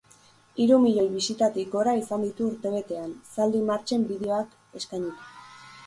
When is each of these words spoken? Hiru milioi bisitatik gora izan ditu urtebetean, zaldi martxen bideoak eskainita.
Hiru 0.63 0.79
milioi 0.85 1.09
bisitatik 1.17 1.69
gora 1.75 1.93
izan 2.01 2.27
ditu 2.29 2.47
urtebetean, 2.49 3.15
zaldi 3.37 3.65
martxen 3.71 4.11
bideoak 4.13 4.61
eskainita. 4.83 5.35